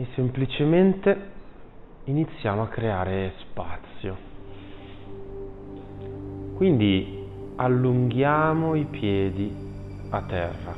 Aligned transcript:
e 0.00 0.06
semplicemente 0.14 1.14
iniziamo 2.04 2.62
a 2.62 2.68
creare 2.68 3.34
spazio. 3.40 4.16
Quindi 6.56 7.26
allunghiamo 7.56 8.76
i 8.76 8.86
piedi 8.86 9.54
a 10.08 10.22
terra. 10.22 10.74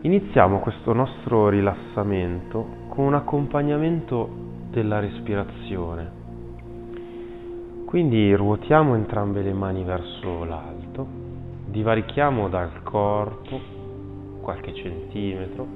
Iniziamo 0.00 0.60
questo 0.60 0.94
nostro 0.94 1.50
rilassamento 1.50 2.86
con 2.88 3.04
un 3.04 3.14
accompagnamento 3.14 4.26
della 4.70 5.00
respirazione. 5.00 6.18
Quindi 7.84 8.34
ruotiamo 8.34 8.94
entrambe 8.94 9.42
le 9.42 9.52
mani 9.52 9.84
verso 9.84 10.44
l'alto, 10.44 11.06
divarichiamo 11.66 12.48
dal 12.48 12.82
corpo 12.82 13.79
qualche 14.50 14.74
centimetro 14.74 15.66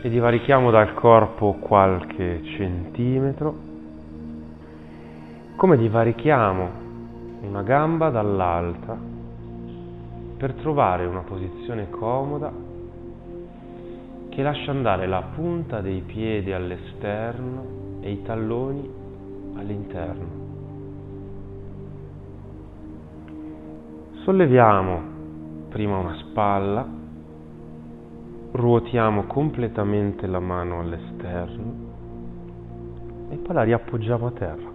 e 0.00 0.08
divarichiamo 0.08 0.70
dal 0.70 0.94
corpo 0.94 1.52
qualche 1.60 2.42
centimetro, 2.56 3.54
come 5.56 5.76
divarichiamo 5.76 6.70
una 7.42 7.62
gamba 7.62 8.08
dall'altra 8.08 8.96
per 10.38 10.54
trovare 10.54 11.04
una 11.04 11.20
posizione 11.20 11.90
comoda 11.90 12.50
che 14.30 14.42
lascia 14.42 14.70
andare 14.70 15.06
la 15.06 15.24
punta 15.34 15.82
dei 15.82 16.00
piedi 16.00 16.52
all'esterno 16.52 18.00
e 18.00 18.12
i 18.12 18.22
talloni 18.22 18.90
all'interno. 19.56 20.44
Solleviamo 24.22 25.15
prima 25.76 25.98
una 25.98 26.16
spalla, 26.16 26.88
ruotiamo 28.52 29.24
completamente 29.24 30.26
la 30.26 30.40
mano 30.40 30.80
all'esterno 30.80 31.74
e 33.28 33.36
poi 33.36 33.54
la 33.54 33.62
riappoggiamo 33.62 34.26
a 34.26 34.30
terra. 34.30 34.70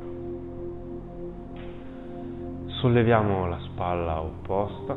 Solleviamo 2.67 3.47
la 3.47 3.57
spalla 3.61 4.21
opposta, 4.21 4.95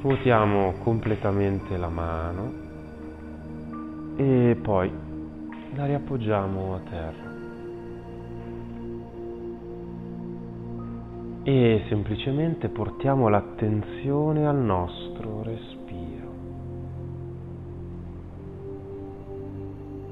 ruotiamo 0.00 0.76
completamente 0.82 1.76
la 1.76 1.88
mano 1.90 2.52
e 4.16 4.58
poi 4.62 4.90
la 5.74 5.84
riappoggiamo 5.84 6.74
a 6.74 6.78
terra. 6.88 7.33
E 11.46 11.84
semplicemente 11.90 12.70
portiamo 12.70 13.28
l'attenzione 13.28 14.46
al 14.46 14.56
nostro 14.56 15.42
respiro. 15.42 16.32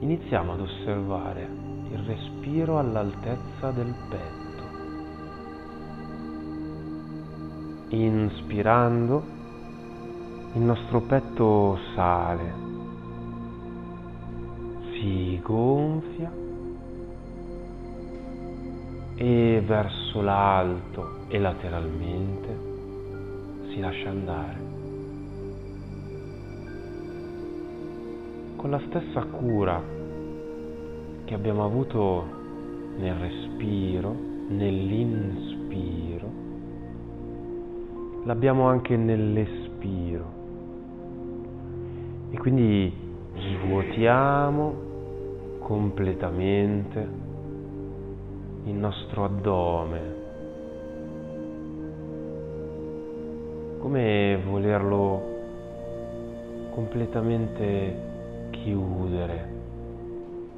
Iniziamo 0.01 0.53
ad 0.53 0.61
osservare 0.61 1.49
il 1.91 1.99
respiro 2.01 2.79
all'altezza 2.79 3.71
del 3.71 3.95
petto. 4.11 4.63
Inspirando, 7.97 9.23
il 10.53 10.61
nostro 10.61 11.01
petto 11.01 11.79
sale 11.95 12.53
si 15.01 15.41
gonfia 15.43 16.31
e 19.23 19.63
verso 19.65 20.21
l'alto 20.21 21.27
e 21.29 21.39
lateralmente 21.39 22.59
si 23.69 23.79
lascia 23.79 24.09
andare. 24.09 24.57
Con 28.57 28.71
la 28.71 28.81
stessa 28.89 29.23
cura 29.27 29.81
che 31.25 31.35
abbiamo 31.35 31.65
avuto 31.65 32.25
nel 32.99 33.15
respiro, 33.15 34.13
nell'inspiro, 34.49 36.31
l'abbiamo 38.25 38.67
anche 38.67 38.97
nell'espiro. 38.97 40.25
E 42.31 42.39
quindi 42.39 42.93
svuotiamo 43.37 44.75
completamente 45.61 47.22
il 48.65 48.75
nostro 48.75 49.25
addome, 49.25 50.01
come 53.79 54.41
volerlo 54.45 55.23
completamente 56.73 57.97
chiudere, 58.51 59.51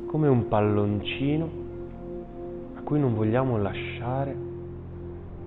come 0.06 0.28
un 0.28 0.48
palloncino 0.48 1.48
a 2.74 2.82
cui 2.82 3.00
non 3.00 3.14
vogliamo 3.14 3.56
lasciare 3.56 4.36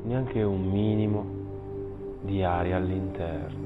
neanche 0.03 0.41
un 0.41 0.67
minimo 0.67 1.25
di 2.21 2.41
aria 2.41 2.77
all'interno. 2.77 3.65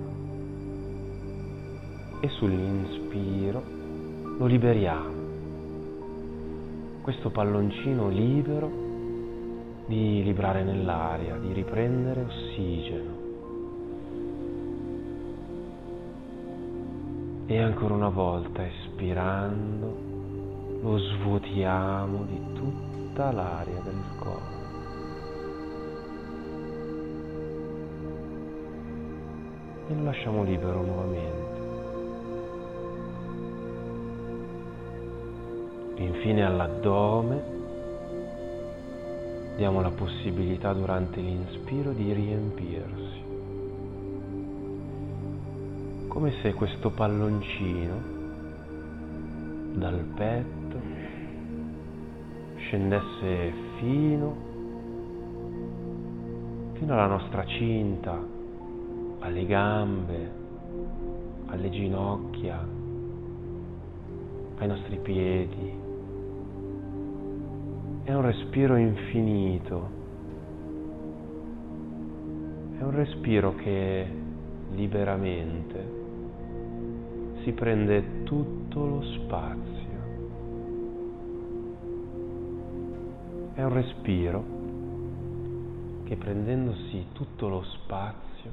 E 2.19 2.27
sull'inspiro 2.27 3.63
lo 4.37 4.45
liberiamo. 4.45 5.19
Questo 7.01 7.29
palloncino 7.29 8.09
libero 8.09 8.80
di 9.85 10.23
librare 10.23 10.63
nell'aria, 10.63 11.35
di 11.37 11.53
riprendere 11.53 12.21
ossigeno. 12.21 13.19
E 17.47 17.59
ancora 17.59 17.93
una 17.93 18.09
volta, 18.09 18.65
espirando, 18.65 20.09
lo 20.81 20.97
svuotiamo 20.97 22.23
di 22.23 22.41
tutta 22.53 23.31
l'aria 23.31 23.81
del 23.81 24.01
corpo. 24.17 24.59
E 29.87 29.93
lo 29.93 30.03
lasciamo 30.03 30.43
libero 30.43 30.81
nuovamente. 30.81 31.49
Infine 35.95 36.45
all'addome 36.45 37.60
diamo 39.55 39.81
la 39.81 39.91
possibilità 39.91 40.73
durante 40.73 41.19
l'inspiro 41.19 41.91
di 41.91 42.11
riempirsi, 42.13 43.21
come 46.07 46.31
se 46.41 46.53
questo 46.53 46.89
palloncino 46.89 48.19
dal 49.73 50.03
petto 50.15 50.79
scendesse 52.57 53.53
fino, 53.77 54.35
fino 56.73 56.93
alla 56.93 57.07
nostra 57.07 57.45
cinta, 57.45 58.19
alle 59.19 59.45
gambe, 59.45 60.31
alle 61.47 61.69
ginocchia, 61.69 62.67
ai 64.57 64.67
nostri 64.67 64.97
piedi, 64.97 65.80
è 68.11 68.13
un 68.13 68.23
respiro 68.23 68.75
infinito, 68.75 69.89
è 72.77 72.83
un 72.83 72.91
respiro 72.91 73.55
che 73.55 74.05
liberamente 74.71 75.99
si 77.41 77.53
prende 77.53 78.23
tutto 78.23 78.85
lo 78.85 79.01
spazio. 79.01 79.89
È 83.53 83.63
un 83.63 83.73
respiro 83.73 84.43
che 86.03 86.17
prendendosi 86.17 87.05
tutto 87.13 87.47
lo 87.47 87.63
spazio 87.63 88.51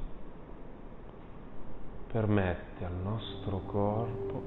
permette 2.09 2.85
al 2.85 2.95
nostro 3.03 3.61
corpo 3.65 4.41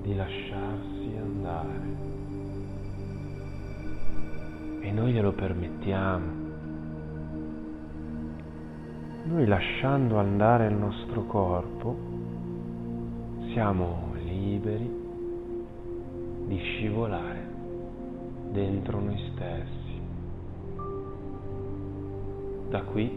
di 0.00 0.14
lasciarsi 0.16 1.16
andare 1.18 2.27
e 4.80 4.90
noi 4.90 5.12
glielo 5.12 5.32
permettiamo. 5.32 6.46
Noi 9.24 9.46
lasciando 9.46 10.18
andare 10.18 10.68
il 10.68 10.74
nostro 10.74 11.24
corpo 11.24 11.96
siamo 13.52 14.14
liberi 14.24 14.90
di 16.46 16.56
scivolare 16.56 17.46
dentro 18.50 19.00
noi 19.00 19.18
stessi. 19.32 20.00
Da 22.70 22.82
qui 22.82 23.10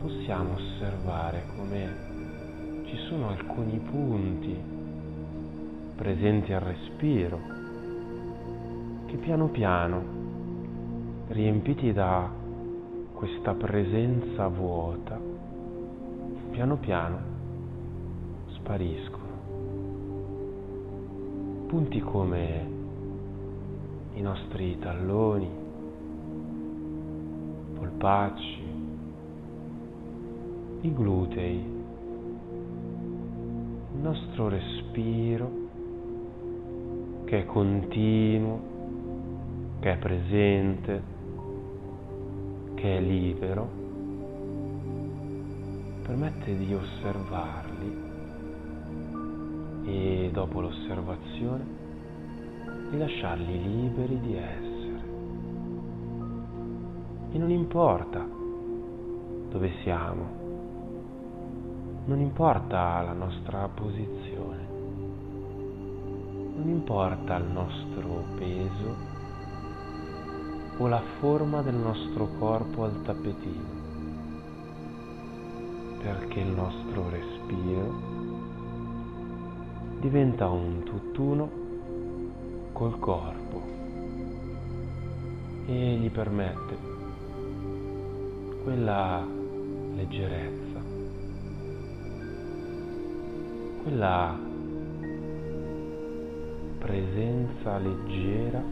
possiamo 0.00 0.54
osservare 0.54 1.44
come 1.56 2.84
ci 2.86 2.96
sono 3.08 3.28
alcuni 3.28 3.78
punti 3.78 4.56
presenti 5.96 6.52
al 6.52 6.60
respiro 6.60 7.59
che 9.10 9.16
piano 9.16 9.48
piano 9.48 10.02
riempiti 11.30 11.92
da 11.92 12.30
questa 13.12 13.54
presenza 13.54 14.46
vuota, 14.46 15.18
piano 16.52 16.76
piano 16.76 17.18
spariscono. 18.52 19.28
Punti 21.66 21.98
come 21.98 22.68
i 24.14 24.20
nostri 24.20 24.78
talloni, 24.78 25.50
polpacci, 27.78 28.62
i 30.82 30.94
glutei, 30.94 31.64
il 33.92 34.00
nostro 34.00 34.48
respiro 34.48 35.50
che 37.24 37.40
è 37.40 37.44
continuo, 37.46 38.69
che 39.80 39.92
è 39.92 39.96
presente, 39.96 41.02
che 42.74 42.98
è 42.98 43.00
libero, 43.00 43.66
permette 46.02 46.54
di 46.54 46.74
osservarli 46.74 48.08
e 49.84 50.30
dopo 50.32 50.60
l'osservazione 50.60 51.64
di 52.90 52.98
lasciarli 52.98 53.62
liberi 53.62 54.20
di 54.20 54.34
essere. 54.34 55.00
E 57.32 57.38
non 57.38 57.50
importa 57.50 58.26
dove 59.48 59.72
siamo, 59.82 60.38
non 62.04 62.20
importa 62.20 63.00
la 63.00 63.12
nostra 63.12 63.66
posizione, 63.68 64.68
non 66.56 66.68
importa 66.68 67.36
il 67.36 67.46
nostro 67.46 68.24
peso 68.36 69.19
o 70.80 70.88
la 70.88 71.02
forma 71.18 71.60
del 71.60 71.74
nostro 71.74 72.26
corpo 72.38 72.84
al 72.84 73.02
tappetino, 73.02 73.78
perché 76.02 76.40
il 76.40 76.48
nostro 76.48 77.10
respiro 77.10 78.00
diventa 80.00 80.48
un 80.48 80.82
tutt'uno 80.82 81.50
col 82.72 82.98
corpo. 82.98 83.62
E 85.66 85.96
gli 85.96 86.10
permette 86.10 86.78
quella 88.64 89.24
leggerezza 89.94 90.70
quella 93.82 94.38
presenza 96.78 97.78
leggera 97.78 98.62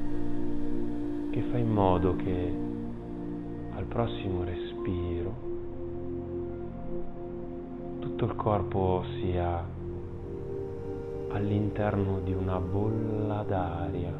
che 1.38 1.44
fa 1.52 1.56
in 1.56 1.70
modo 1.70 2.17
che 2.17 2.52
al 3.76 3.85
prossimo 3.85 4.43
respiro 4.43 5.46
tutto 8.00 8.25
il 8.25 8.35
corpo 8.35 9.05
sia 9.20 9.64
all'interno 11.29 12.19
di 12.25 12.32
una 12.32 12.58
bolla 12.58 13.44
d'aria 13.46 14.12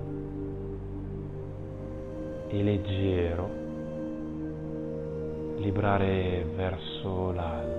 e 2.47 2.62
leggero 2.62 3.50
librare 5.56 6.47
verso 6.55 7.32
l'alto. 7.32 7.76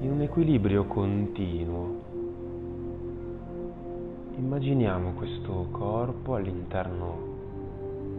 in 0.00 0.10
un 0.10 0.20
equilibrio 0.22 0.84
continuo. 0.84 2.05
Immaginiamo 4.46 5.14
questo 5.14 5.66
corpo 5.72 6.36
all'interno 6.36 7.18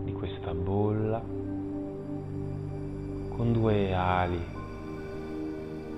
di 0.04 0.12
questa 0.12 0.54
bolla 0.54 1.24
con 3.30 3.54
due 3.54 3.94
ali 3.94 4.44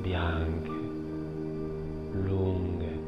bianche, 0.02 0.70
lunghe, 2.12 3.00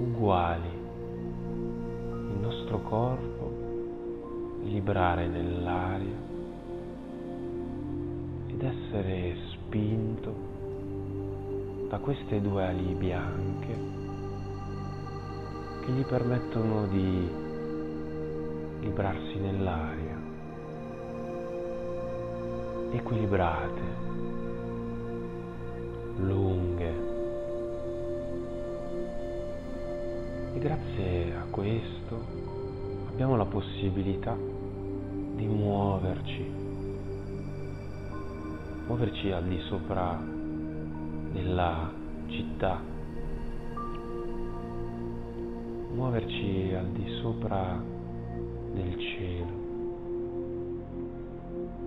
uguali. 0.00 0.70
Il 2.10 2.38
nostro 2.40 2.80
corpo 2.80 3.52
librare 4.64 5.28
nell'aria 5.28 6.18
ed 8.48 8.62
essere 8.62 9.36
spinto 9.52 10.34
da 11.88 11.98
queste 11.98 12.40
due 12.40 12.64
ali 12.66 12.94
bianche 12.94 13.95
che 15.86 15.92
gli 15.92 16.02
permettono 16.02 16.86
di 16.88 17.30
librarsi 18.80 19.38
nell'aria, 19.38 20.20
equilibrate, 22.90 23.82
lunghe. 26.16 26.94
E 30.54 30.58
grazie 30.58 31.36
a 31.36 31.44
questo 31.50 32.20
abbiamo 33.08 33.36
la 33.36 33.44
possibilità 33.44 34.36
di 35.36 35.46
muoverci. 35.46 36.50
Muoverci 38.88 39.30
al 39.30 39.44
di 39.44 39.60
sopra 39.68 40.20
della 41.30 41.92
città, 42.26 42.80
muoverci 45.96 46.74
al 46.74 46.88
di 46.88 47.06
sopra 47.22 47.82
del 48.74 48.98
cielo 48.98 49.64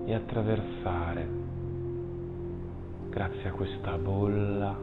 e 0.06 0.14
attraversare, 0.16 1.28
grazie 3.10 3.50
a 3.50 3.52
questa 3.52 4.00
bolla 4.00 4.76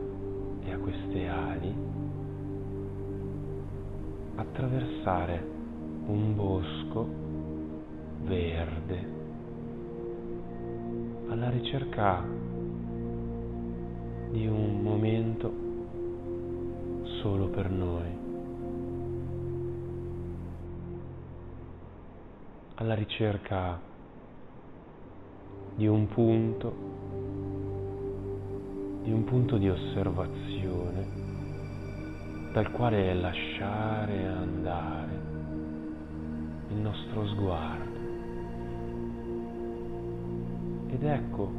e 0.65 0.73
a 0.73 0.79
queste 0.79 1.27
ali, 1.27 1.75
attraversare 4.37 5.45
un 6.07 6.37
bosco 6.37 7.09
verde 8.23 9.15
alla 11.27 11.51
ricerca 11.51 12.25
di 14.31 14.47
un 14.47 14.81
momento 14.83 15.53
solo 17.23 17.49
per 17.49 17.69
noi, 17.71 18.26
alla 22.77 22.95
ricerca 22.95 23.81
di 25.75 25.87
un 25.87 26.09
punto, 26.09 26.75
di 29.03 29.13
un 29.13 29.25
punto 29.25 29.57
di 29.57 29.69
osservazione 29.69 31.25
dal 32.53 32.71
quale 32.73 33.15
lasciare 33.15 34.27
andare 34.27 35.21
il 36.69 36.77
nostro 36.77 37.27
sguardo. 37.29 37.95
Ed 40.89 41.03
ecco 41.03 41.51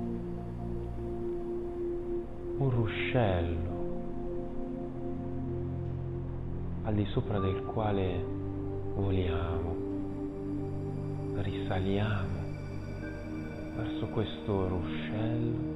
un 2.57 2.69
ruscello 2.69 3.75
al 6.83 6.93
di 6.95 7.05
sopra 7.05 7.39
del 7.39 7.63
quale 7.65 8.23
voliamo, 8.95 9.76
risaliamo 11.41 12.45
verso 13.75 14.07
questo 14.07 14.67
ruscello 14.67 15.75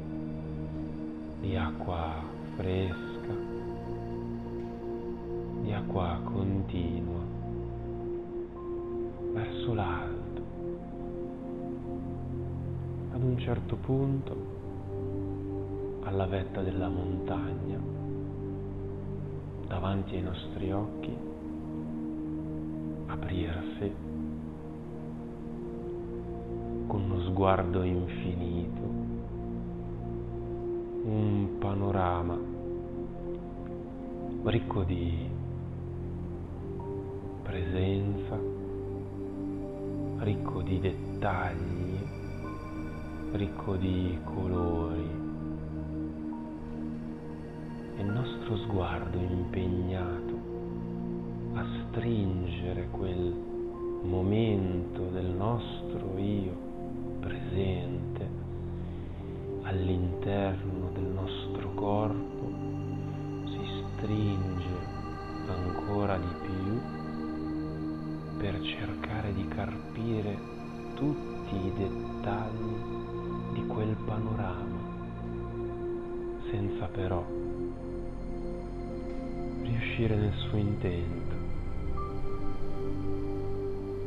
di 1.39 1.56
acqua 1.56 2.24
fresca, 2.56 3.36
di 5.62 5.72
acqua 5.74 6.20
continua, 6.24 7.20
verso 9.34 9.74
l'alto. 9.74 10.41
Ad 13.13 13.24
un 13.24 13.38
certo 13.39 13.75
punto, 13.75 14.36
alla 16.03 16.25
vetta 16.25 16.62
della 16.62 16.89
montagna, 16.89 17.80
davanti 19.68 20.15
ai 20.15 20.22
nostri 20.22 20.72
occhi, 20.72 21.15
aprirsi 23.08 24.11
con 26.91 27.03
uno 27.03 27.21
sguardo 27.21 27.83
infinito, 27.83 28.81
un 31.05 31.48
panorama 31.57 32.38
ricco 34.43 34.83
di 34.83 35.25
presenza, 37.43 38.38
ricco 40.17 40.62
di 40.63 40.79
dettagli 40.81 41.98
ricco 43.31 43.77
di 43.77 44.19
colori. 44.25 45.10
E 47.95 48.01
il 48.01 48.10
nostro 48.10 48.57
sguardo 48.65 49.17
impegnato 49.17 50.39
a 51.53 51.65
stringere 51.88 52.89
quel 52.91 53.33
momento 54.03 55.03
del 55.03 55.27
nostro 55.27 56.17
io 56.17 56.71
presente 57.22 58.30
all'interno 59.62 60.90
del 60.94 61.04
nostro 61.04 61.74
corpo 61.75 62.50
si 63.46 63.62
stringe 63.96 64.90
ancora 65.48 66.18
di 66.18 66.36
più 66.42 66.80
per 68.38 68.60
cercare 68.62 69.34
di 69.34 69.48
carpire 69.48 70.38
tutti 70.96 71.56
i 71.56 71.72
dettagli 71.78 73.54
di 73.54 73.66
quel 73.68 73.96
panorama, 74.06 74.80
senza 76.50 76.86
però 76.88 77.24
riuscire 79.62 80.16
nel 80.16 80.34
suo 80.50 80.58
intento. 80.58 81.36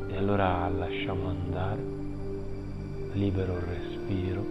E 0.09 0.17
allora 0.17 0.69
lasciamo 0.69 1.29
andare, 1.29 1.94
libero 3.15 3.55
il 3.55 3.63
respiro, 3.63 4.45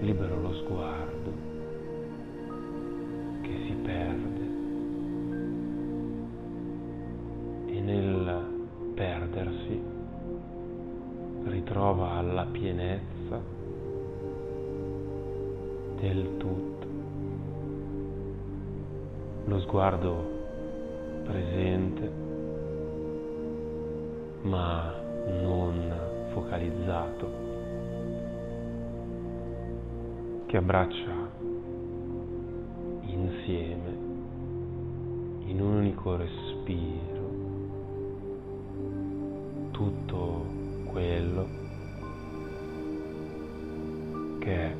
libero 0.00 0.40
lo 0.42 0.54
sguardo 0.56 1.32
che 3.40 3.62
si 3.66 3.72
perde. 3.82 4.52
E 7.66 7.80
nel 7.80 8.92
perdersi 8.94 9.82
ritrova 11.44 12.20
la 12.20 12.44
pienezza 12.44 13.40
del 15.96 16.36
tutto, 16.36 16.86
lo 19.46 19.60
sguardo 19.60 20.32
presente 21.24 22.22
ma 24.42 24.92
non 25.42 25.63
focalizzato, 26.34 27.30
che 30.46 30.56
abbraccia 30.56 31.30
insieme 33.02 33.96
in 35.46 35.60
un 35.60 35.76
unico 35.76 36.16
respiro 36.16 37.30
tutto 39.70 40.44
quello 40.90 41.46
che 44.40 44.56
è 44.56 44.74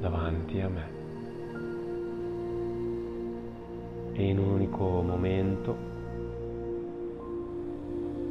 davanti 0.00 0.60
a 0.60 0.68
me. 0.68 1.00
E 4.12 4.28
in 4.28 4.38
un 4.38 4.48
unico 4.50 5.02
momento 5.02 5.76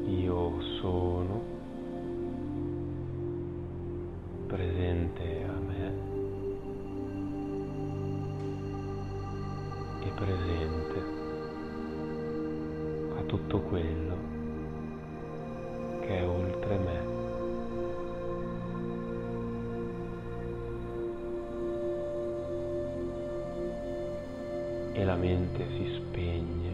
io 0.08 0.62
sono 0.80 1.61
tutto 13.42 13.60
quello 13.62 14.16
che 16.02 16.18
è 16.18 16.28
oltre 16.28 16.78
me. 16.78 17.10
E 24.94 25.04
la 25.04 25.16
mente 25.16 25.66
si 25.72 25.94
spegne 25.96 26.74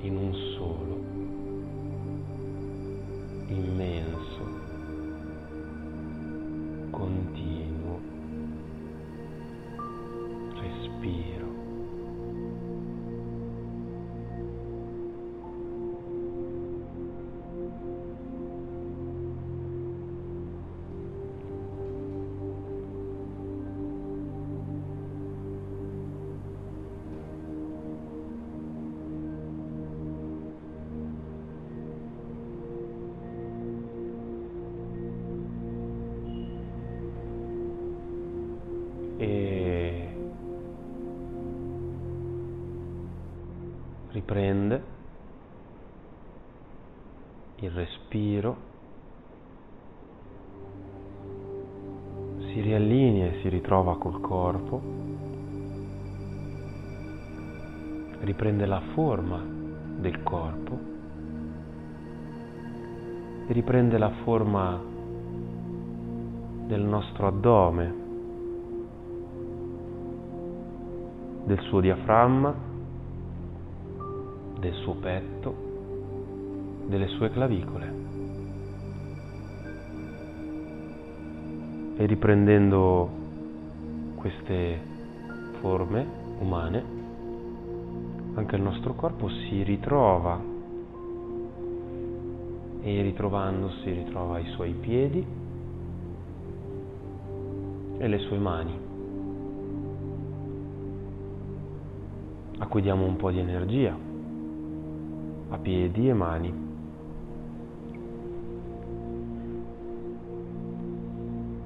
in 0.00 0.16
un 0.16 0.34
riprende 44.28 44.82
il 47.60 47.70
respiro, 47.70 48.56
si 52.40 52.60
riallinea 52.60 53.28
e 53.28 53.38
si 53.40 53.48
ritrova 53.48 53.96
col 53.96 54.20
corpo, 54.20 54.82
riprende 58.20 58.66
la 58.66 58.82
forma 58.92 59.42
del 59.98 60.22
corpo 60.22 60.96
riprende 63.48 63.96
la 63.96 64.10
forma 64.24 64.78
del 66.66 66.82
nostro 66.82 67.28
addome 67.28 67.94
del 71.46 71.58
suo 71.60 71.80
diaframma, 71.80 72.67
del 74.58 74.74
suo 74.74 74.94
petto, 74.94 75.54
delle 76.86 77.08
sue 77.08 77.30
clavicole. 77.30 78.06
E 81.96 82.06
riprendendo 82.06 83.08
queste 84.16 84.78
forme 85.60 86.06
umane, 86.40 86.84
anche 88.34 88.56
il 88.56 88.62
nostro 88.62 88.94
corpo 88.94 89.28
si 89.28 89.62
ritrova 89.62 90.40
e 92.80 93.02
ritrovandosi 93.02 93.90
ritrova 93.90 94.38
i 94.38 94.46
suoi 94.50 94.72
piedi 94.72 95.26
e 97.98 98.06
le 98.06 98.18
sue 98.18 98.38
mani. 98.38 98.86
a 102.58 102.66
cui 102.66 102.82
diamo 102.82 103.04
un 103.04 103.16
po' 103.16 103.30
di 103.30 103.38
energia, 103.38 103.96
a 105.50 105.58
piedi 105.58 106.08
e 106.08 106.12
mani. 106.12 106.66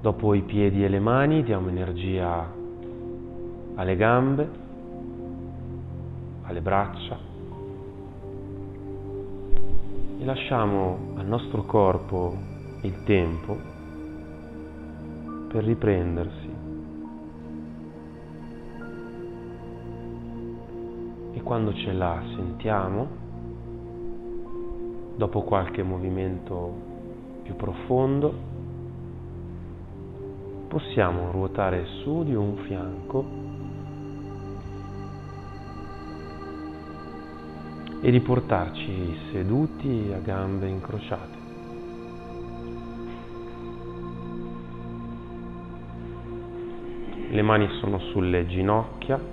Dopo 0.00 0.34
i 0.34 0.42
piedi 0.42 0.84
e 0.84 0.88
le 0.88 0.98
mani 0.98 1.42
diamo 1.42 1.68
energia 1.68 2.50
alle 3.74 3.96
gambe, 3.96 4.48
alle 6.42 6.60
braccia 6.60 7.18
e 10.18 10.24
lasciamo 10.24 11.14
al 11.16 11.26
nostro 11.26 11.62
corpo 11.62 12.36
il 12.82 13.04
tempo 13.04 13.56
per 15.48 15.64
riprendersi 15.64 16.52
quando 21.52 21.74
ce 21.74 21.92
la 21.92 22.22
sentiamo, 22.34 23.21
dopo 25.16 25.42
qualche 25.42 25.82
movimento 25.82 26.90
più 27.42 27.56
profondo, 27.56 28.32
possiamo 30.68 31.30
ruotare 31.30 31.84
su 32.02 32.24
di 32.24 32.34
un 32.34 32.56
fianco 32.66 33.24
e 38.00 38.10
riportarci 38.10 39.16
seduti 39.32 40.10
a 40.14 40.18
gambe 40.18 40.66
incrociate. 40.68 41.40
Le 47.30 47.42
mani 47.42 47.66
sono 47.80 47.98
sulle 47.98 48.46
ginocchia 48.46 49.32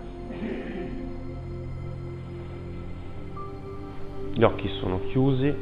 Gli 4.39 4.43
occhi 4.43 4.69
sono 4.79 5.01
chiusi 5.09 5.53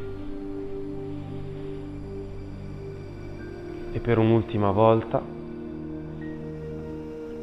e 3.97 3.99
per 3.99 4.19
un'ultima 4.19 4.69
volta, 4.69 5.19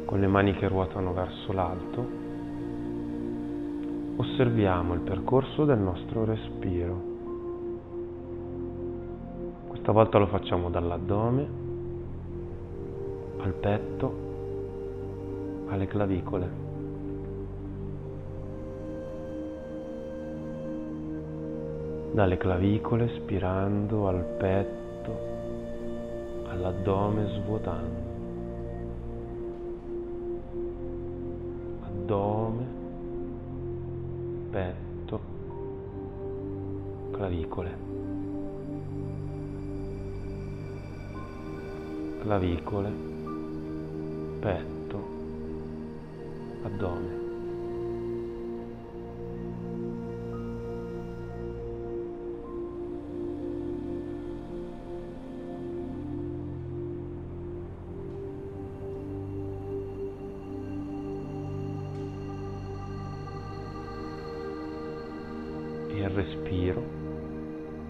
con 0.05 0.19
le 0.21 0.27
mani 0.27 0.53
che 0.53 0.69
ruotano 0.69 1.11
verso 1.11 1.51
l'alto, 1.51 2.07
osserviamo 4.15 4.93
il 4.93 5.01
percorso 5.01 5.65
del 5.65 5.79
nostro 5.79 6.23
respiro. 6.23 7.13
Questa 9.67 9.91
volta 9.91 10.17
lo 10.17 10.27
facciamo 10.27 10.69
dall'addome 10.69 11.47
al 13.39 13.51
petto, 13.51 14.13
alle 15.67 15.87
clavicole. 15.87 16.49
Dalle 22.13 22.37
clavicole 22.37 23.09
spirando 23.09 24.07
al 24.07 24.23
petto, 24.37 24.84
all'addome 26.55 27.27
svuotando. 27.27 28.03
Addome, 31.83 32.65
petto, 34.51 35.19
clavicole. 37.11 37.83
Clavicole, 42.21 42.91
petto, 44.39 45.03
addome. 46.63 47.24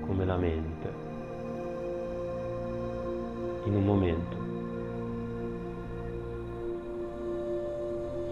Come 0.05 0.25
la 0.25 0.37
mente 0.37 0.93
in 3.65 3.75
un 3.75 3.83
momento 3.83 4.37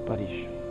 sparisce. 0.02 0.63